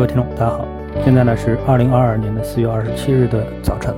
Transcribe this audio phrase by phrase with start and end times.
[0.00, 0.66] 各位听众，大家好，
[1.04, 3.94] 现在呢是二零二二年的四月二十七日的早晨。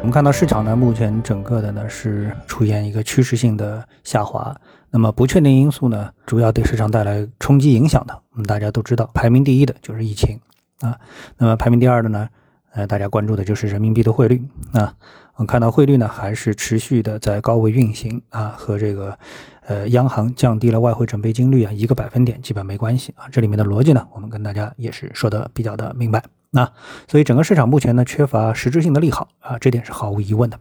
[0.00, 4.52] 我们看到市场呢，目前整个的呢是出现一个趋势性的下滑。
[4.90, 10.36] 那么不确定因素呢，主要对市场带来冲击影响的，我们大家都知道，排名第一的就是疫情
[10.80, 10.98] 啊。
[11.38, 12.28] 那么排名第二的呢，
[12.72, 14.42] 呃，大家关注的就是人民币的汇率
[14.72, 14.92] 啊。
[15.36, 19.18] 我们看到汇率呢还是持续的在高位运行啊，和这个
[19.66, 23.26] 呃央行降低了外汇准备金率啊一个百分点基本没关系啊。
[23.32, 26.70] 这里面的逻辑呢，我们跟大家也是说的比较的明白啊。
[27.08, 30.58] 所以整个市场目前呢缺乏实质性的利好啊，这点是毫无疑问的。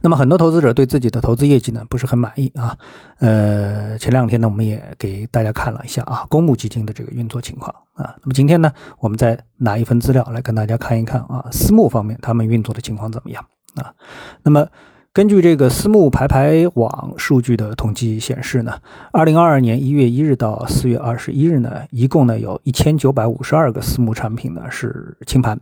[0.00, 2.76] 那么很多投资者对自己的投资业绩呢不是很满意啊。
[3.20, 8.14] 呃，前两天呢我们也给大家看了一下啊公募基金的这个运作情况啊。
[8.22, 13.44] 那么今天呢我们再拿一份资料来跟大家看一看啊私募方面他们运作的情况怎么样
[13.76, 13.94] 啊。
[14.42, 14.66] 那么
[15.12, 18.76] 根据这个私募排排网数据的统计显示呢，
[19.12, 25.58] 二零二二年一月一日到四月二十一日呢，一共呢有一千九百五十二个私募产品呢是清盘。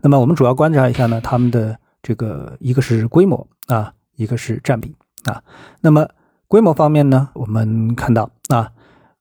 [0.00, 1.78] 那么我们主要观察一下呢他们的。
[2.02, 5.42] 这个一个是规模啊，一个是占比啊。
[5.80, 6.08] 那么
[6.48, 8.72] 规模方面呢，我们看到啊，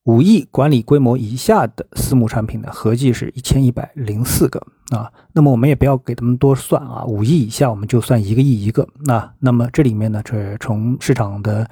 [0.03, 5.11] 五亿管理规模以下的私募产品呢，合计是一千一百零四个啊。
[5.33, 8.87] 那么我们也不要给他们多算啊，五亿以下我们就算一个亿一个。
[9.05, 11.67] 那那么这里面呢，这从市场的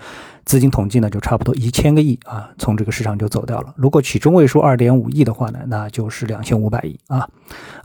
[0.46, 3.74] 资金统计呢，就差不多一千个亿啊，从这个市场就走掉了。
[3.78, 7.30] 如果取中位数二点五亿的话呢，那就是两千五百亿啊。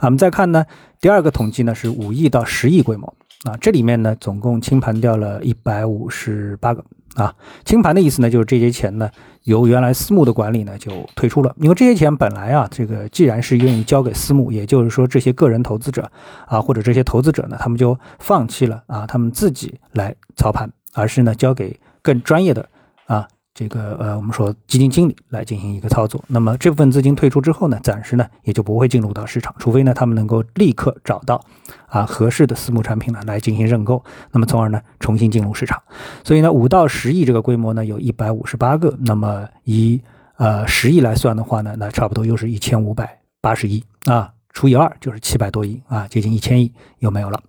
[0.00, 0.64] 我们再看呢。
[1.00, 6.82] 第二个统计呢是五亿到十亿规模啊，这里面呢总共清盘掉了一百五十八个
[7.14, 7.34] 啊。
[7.64, 9.10] 清盘的意思呢就是这些钱呢
[9.44, 16.10] 由原来私募的管理呢就退出了，因为这些钱本来啊这个既然是愿意交给私募，也就是说这些个人投资者
[16.46, 22.68] 啊或者这些投资者呢他们就放弃了啊他们自己来操盘，而是呢交给更专业的
[23.06, 23.28] 啊。
[23.54, 31.40] 这个呃，我们说基金经理来进行一个操作，那么这部分资金退出之后呢，暂时呢也就不会进入到市场，除非呢他们能够立刻找到
[31.86, 35.80] 啊合适的私募产品呢来进行认购，那么从而呢重新进入市场。
[36.24, 40.02] 所以呢，五到十亿这个规模呢有一百五十八个，那么以
[40.36, 44.33] 呃十亿来算的话呢，那差不多又是一千五百八十亿啊。
[44.54, 47.42] 除以二就是七百多亿啊，接近一千亿又没有了。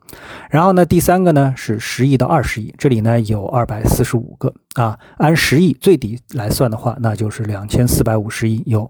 [0.49, 4.99] 然后呢，第三个呢是十亿到二十亿，这里呢有二百四十五个啊。
[5.17, 8.89] 按十亿最底来算的话，那就是两千四百五十亿又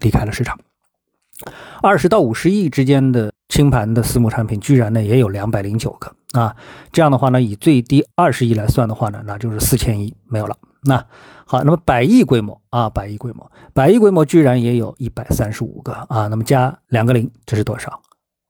[0.00, 0.56] 离开了市场。
[1.82, 6.54] 二十到五十亿之间的清盘的私募产品，居然呢也有两百零九个啊。
[6.92, 10.56] 这样的话呢，以最低二十亿来算的话呢，那就是四千亿没有了。
[10.84, 11.06] 那
[11.46, 18.00] 好，那么百亿规模啊，百亿规模，百亿规模居然也有一百三十五个啊，那么加两个零，这是多少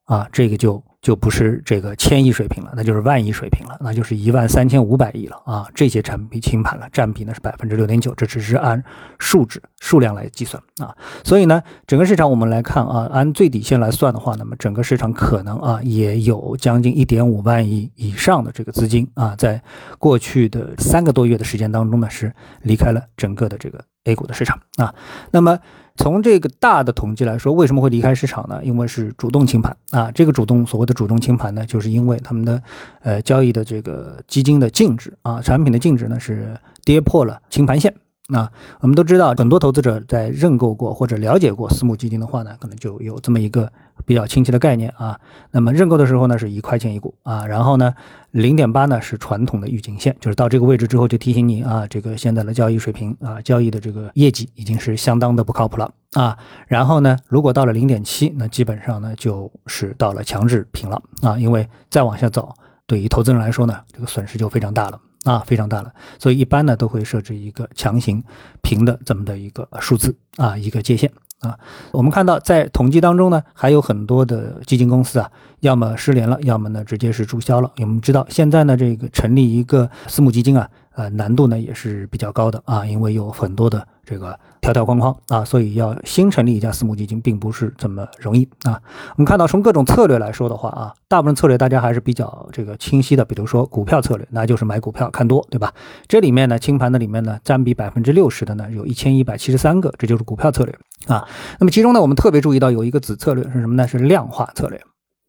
[0.05, 0.29] 啊？
[0.33, 0.83] 这个就。
[1.05, 5.69] 就不是这个千亿水平了，那就是万亿水平了，那就是一万三千五百亿了啊！
[5.75, 8.83] 这些产品清盘了，占比呢是百分之六点九，这只是按
[9.19, 10.97] 数值数量来计算啊。
[11.23, 19.63] 所以呢，整个市场我们来看啊，按最底线来算的话，那么整个市场可能啊也有将近一点五万亿以上的这个资金啊，在
[19.99, 22.33] 过去的三个多月的时间当中呢，是
[22.63, 24.95] 离开了整个的这个 A 股的市场啊。
[25.31, 25.59] 那么。
[25.97, 28.61] 从这个大的统计来说，为什么会离开市场呢？
[28.65, 30.11] 因为是主动清盘啊。
[30.11, 32.63] 这个主动所谓的主动清盘呢，就是因为他们的
[33.03, 37.93] 呃交易的这个基金的净值啊，产品的净值呢是跌破了清盘线。
[38.27, 38.51] 那
[38.81, 43.71] 我们都知道，很多投资者在认购过或者了解过私募基金的话呢，可能就有这么一个
[44.07, 45.21] 比较清晰的概念啊。
[45.51, 47.93] 那么认购的时候呢，是一块钱一股啊，然后呢，
[48.31, 56.39] 零点八呢是传统的预警线，就是到这个位置之后就提醒你啊，这个现在的交易水平啊，交易的这个业绩已经是相当的不靠谱了啊。
[56.67, 62.55] 然后呢，如果到了零点七，那基本上呢就是到了强制平了啊，因为再往下走，
[62.87, 64.99] 对于投资人来说呢，这个损失就非常大了。
[65.25, 68.23] 啊，非常大了，所以一般呢都会设置一个强行
[68.61, 71.11] 平的这么的一个数字啊，一个界限
[71.41, 71.59] 啊。
[71.93, 77.73] 我们看到在统计当中呢，还有很多的基金公司啊，要么失联了，要么呢直接是注销了。
[77.79, 84.39] 我们知道现在呢这个成立一个私募基金啊，呃难度呢也是比较高的啊，因为有很多的这个。
[84.65, 88.81] 条条框框啊，所以要新成立一家私募基金并不是这么容易啊。
[89.11, 93.23] 我们看到从各种策略来说的话啊，大部分策略大家还是比较这个清晰的。
[93.27, 95.75] 比如说股票策略，那就是买股票看多，对吧？
[96.09, 100.75] 这里面呢，清盘的里面呢，占比百分之六十的呢，有一千一百七十三个，这就是股票策略
[101.09, 101.29] 啊。
[101.61, 103.87] 那么其中呢，我们特别注意到有一个子策略是什么呢？
[103.87, 104.81] 是量化策略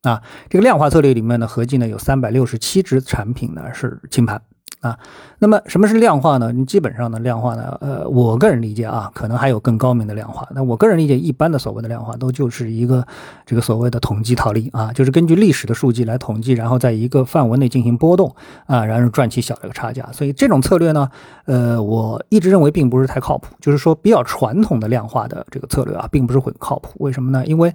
[0.04, 0.24] 啊。
[0.50, 4.42] 这个量化策略里面呢，合计呢有三百六十七只产品呢是清盘。
[4.86, 4.98] 啊。
[5.40, 6.52] 那么什么是量化呢？
[6.52, 10.48] 你基本上呢，量化呢，呃，我个人理解啊，可能还有更高明的量化。
[10.56, 13.06] 那我个人理解，一般的所谓的量化都就是一个
[13.46, 18.34] 这个所谓的统计套利啊，就是根据历史的数据来统计，然后在一个范围内进行波动
[18.66, 20.08] 啊，然后赚取小的一个差价。
[20.14, 21.10] 所以这种策略呢，
[21.46, 26.94] 呃，我一直认为并不是太靠谱，就是说比较传统的量化的这个策略啊，并不是很靠谱。
[27.00, 27.46] 为什么呢？
[27.46, 27.74] 因为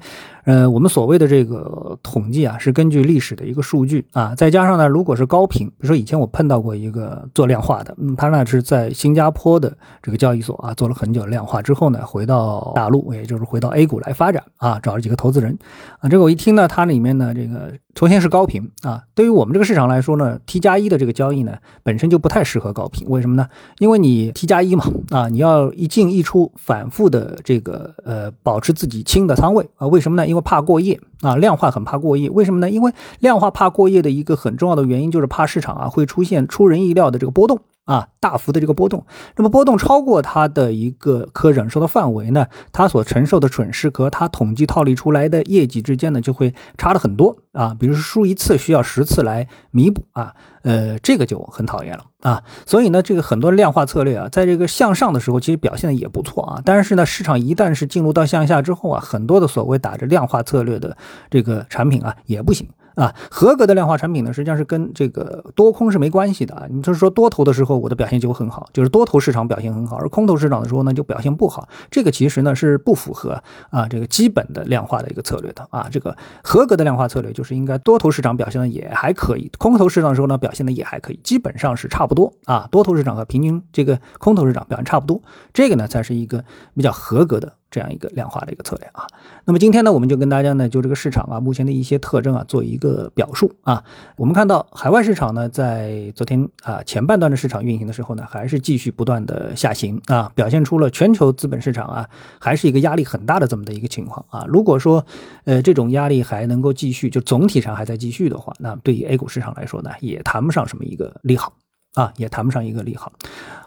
[0.50, 15.56] 呃，我们所谓的这个统计啊，是根据历史的一个数据啊，再加上呢，如果是高频，比如说以前我碰到过一个做量化的，嗯，他那是在新加坡的这个交易所啊，做了很久量化之后呢，回到大陆，也就是回到 A 股来发展啊，找了几个投资人
[16.00, 23.46] 啊，这个我一听呢，它里面呢，这个首先是高频啊，对于我们这个市场来说呢，T 加一的这个交易呢，本身就不太适合高频，为什么呢？
[23.78, 30.26] 因为你 T 加一嘛，啊，你要一进一出，反复的这个呃，保持自己轻的仓位啊，为什么呢？
[30.26, 32.70] 因为怕过夜啊，量化很怕过夜，为什么呢？
[32.70, 37.60] 因为量化怕过夜的一个很重要的原因就是怕市场啊会出现出人意料的这个波动
[37.90, 39.04] 啊，大幅的这个波动。
[39.34, 47.74] 那么波动超过它的一个可忍受的范围呢，它所承受的损失和它统计套利出来的业绩之间呢就会差的很多啊。
[47.76, 50.32] 比如说输一次需要十次来弥补啊，
[50.62, 52.44] 呃，这个就很讨厌了啊。
[52.64, 56.62] 所以呢，这个很多量化策略啊，在这个向上的时候其实表现的也不错啊。
[56.64, 60.96] 但是呢，市场一旦是进入到向下之后啊，很多的所谓打着量化策略的
[61.28, 62.68] 这个产品啊也不行。
[62.94, 66.66] 啊，合格的量化产品呢，实际上是跟这个多空是没关系的啊。
[66.68, 71.68] 你就是说多头的时候，我的表现就很好，就是多头市场表现很好，而空头市场的时候呢，就表现不好。
[71.90, 75.88] 这个其实呢是不符合啊这个基本的量化的一个策略的啊。
[75.90, 82.68] 这个合格的量化策略就是应该多头市场表现的也还可以，空头市场的时候呢表现的也还可以，基本上是差不多啊。
[82.70, 85.22] 多头市场和平均这个空头市场表现差不多，
[85.52, 86.44] 这个呢才是一个
[86.74, 87.54] 比较合格的。
[87.70, 89.06] 这样一个量化的一个策略啊，
[89.44, 93.84] 那么今天呢，我们就跟大家呢就这个市场啊目前的一些特征啊做一个表述啊。
[94.16, 102.08] 我们看到海外市场呢在昨天啊前半段的市场运行的时候呢，还是继续不断的下行啊，表现出了全球资本市场啊
[102.40, 104.44] 还是一个压力很大的这么的一个情况啊。
[104.48, 105.06] 如果说
[105.44, 111.52] 呃这种压力还能够继续，就总体上还在继续的话，那对于 A 股市场来说呢，也谈不上什么一个利好
[111.94, 113.12] 啊，也谈不上一个利好。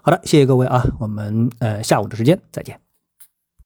[0.01, 2.82] 好的，谢谢各位啊，我们呃下午的时间再见。